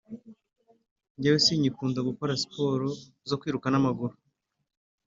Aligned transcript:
Njyewe 1.17 1.39
sinyikunda 1.45 1.99
gukora 2.09 2.39
siporo 2.41 2.89
zo 3.29 3.35
kwiruka 3.39 3.67
n’amaguru 3.69 4.13